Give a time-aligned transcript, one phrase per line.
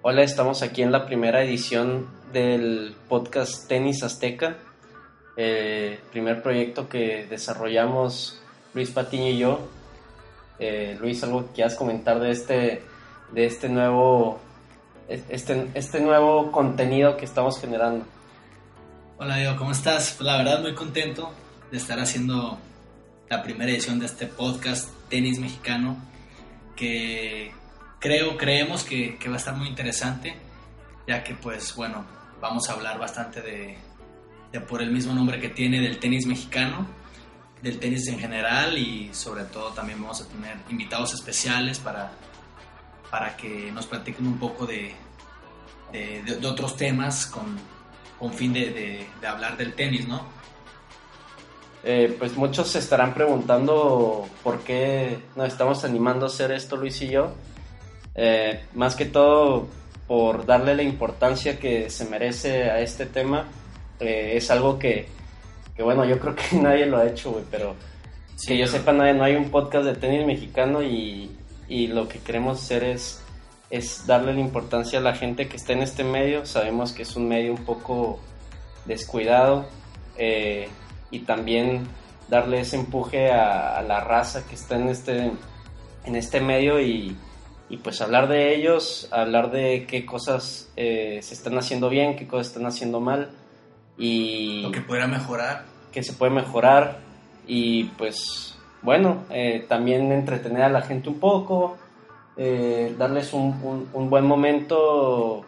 [0.00, 4.56] Hola, estamos aquí en la primera edición del podcast Tenis Azteca,
[5.36, 8.40] eh, primer proyecto que desarrollamos
[8.74, 9.68] Luis Patiño y yo.
[10.60, 12.82] Eh, Luis, algo que quieras comentar de este,
[13.32, 14.38] de este nuevo,
[15.08, 18.06] este, este nuevo contenido que estamos generando.
[19.18, 20.14] Hola Diego, ¿cómo estás?
[20.16, 21.32] Pues la verdad muy contento
[21.72, 22.56] de estar haciendo
[23.28, 25.96] la primera edición de este podcast Tenis Mexicano
[26.76, 27.57] que
[27.98, 30.36] creo, creemos que, va a estar muy interesante,
[31.06, 32.04] ya que pues bueno,
[32.40, 36.86] vamos a hablar bastante de, por el mismo nombre que tiene del tenis mexicano,
[37.62, 42.12] del tenis en general y sobre todo también vamos a tener invitados especiales para,
[43.10, 44.94] para que nos platiquen un poco de,
[45.92, 47.58] de, otros temas con,
[48.18, 50.38] con fin de, hablar del tenis, ¿no?
[51.84, 57.00] Eh, pues muchos se estarán preguntando por qué nos estamos animando a hacer esto Luis
[57.02, 57.34] y yo.
[58.14, 59.68] Eh, más que todo
[60.08, 63.46] por darle la importancia que se merece a este tema.
[64.00, 65.06] Eh, es algo que,
[65.78, 67.76] bueno, yo creo que nadie lo ha hecho, güey, pero
[68.44, 71.30] que yo sepa, no hay, no hay un podcast de tenis mexicano y,
[71.68, 73.22] lo que queremos hacer es,
[73.68, 76.46] es darle la importancia a la gente que está en este medio.
[76.46, 78.18] Sabemos que es un medio un poco
[78.86, 79.66] descuidado
[80.16, 80.68] eh,
[81.10, 81.86] y también
[82.28, 85.30] darle ese empuje a, a, la raza que está en este,
[86.06, 87.14] en este medio y,
[87.70, 92.26] y pues hablar de ellos, hablar de qué cosas eh, se están haciendo bien, qué
[92.26, 93.30] cosas están haciendo mal
[93.98, 94.62] y...
[94.62, 95.64] Lo que pudiera mejorar.
[95.92, 96.98] Que se puede mejorar
[97.46, 101.76] y pues bueno, eh, también entretener a la gente un poco,
[102.36, 105.44] eh, darles un, un, buen momento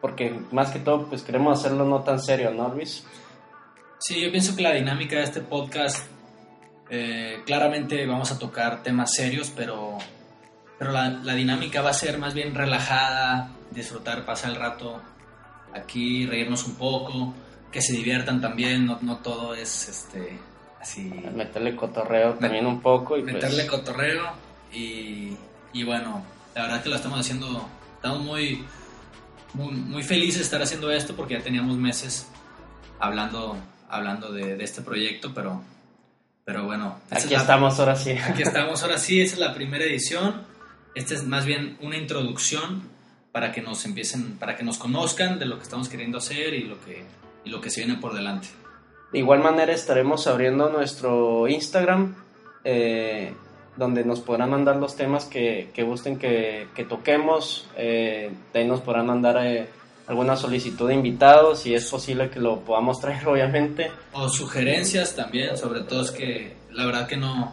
[0.00, 3.04] porque más que todo pues queremos hacerlo no tan serio, ¿no Luis?
[3.98, 6.06] Sí, yo pienso que la dinámica de este podcast,
[7.46, 9.98] claramente vamos a tocar temas serios, pero
[10.80, 14.98] pero la, la, dinámica va a ser más bien relajada, disfrutar, pasar el rato
[15.74, 17.34] aquí, reírnos un poco,
[17.70, 20.38] que se diviertan también, no, no todo es este
[20.80, 21.02] así...
[21.34, 23.18] Meterle cotorreo también un poco.
[23.18, 24.24] Y pues meterle cotorreo
[24.72, 25.36] y,
[25.74, 26.24] y, bueno,
[26.54, 28.64] la verdad que lo estamos haciendo, estamos muy,
[29.52, 32.26] muy, muy felices de estar haciendo esto porque ya teníamos meses
[32.98, 33.54] hablando,
[33.90, 35.62] hablando de, de este proyecto, pero,
[36.46, 37.00] pero bueno.
[37.10, 38.12] Aquí estamos ahora sí.
[38.26, 40.48] Aquí estamos ahora sí, esa es la primera edición.
[40.94, 42.82] Esta es más bien una introducción
[43.32, 46.64] para que nos empiecen, para que nos conozcan de lo que estamos queriendo hacer y
[46.64, 47.04] lo que,
[47.44, 48.48] y lo que se viene por delante.
[49.12, 52.14] De igual manera estaremos abriendo nuestro Instagram,
[52.64, 53.32] eh,
[53.76, 57.68] donde nos podrán mandar los temas que, que gusten que, que toquemos.
[57.76, 59.68] Eh, de ahí nos podrán mandar eh,
[60.06, 63.90] alguna solicitud de invitados, si es posible que lo podamos traer, obviamente.
[64.12, 67.52] O sugerencias también, sobre todo es que la verdad que no,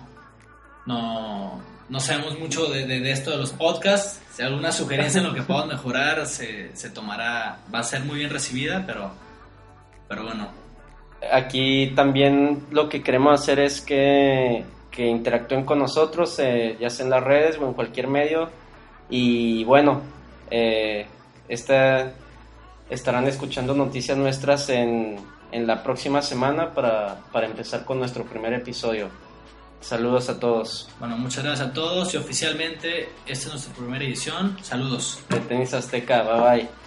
[0.85, 4.21] no, no sabemos mucho de, esto de los podcasts.
[4.33, 8.19] Si alguna sugerencia en lo que podamos mejorar se, se, tomará, va a ser muy
[8.19, 9.11] bien recibida, pero,
[10.07, 10.49] pero bueno.
[11.31, 17.05] Aquí también lo que queremos hacer es que, que interactúen con nosotros, eh, ya sea
[17.05, 18.49] en las redes o en cualquier medio.
[19.09, 20.01] Y bueno,
[20.51, 21.07] eh,
[21.47, 25.17] estarán escuchando noticias nuestras en,
[25.51, 29.09] en la próxima semana para, para empezar con nuestro primer episodio.
[29.81, 30.89] Saludos a todos.
[30.99, 34.57] Bueno, muchas gracias a todos y oficialmente esta es nuestra primera edición.
[34.61, 35.19] Saludos.
[35.29, 36.86] De Tenis Azteca, bye bye.